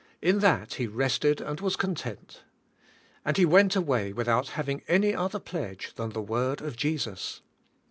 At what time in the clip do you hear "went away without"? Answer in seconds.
3.45-4.47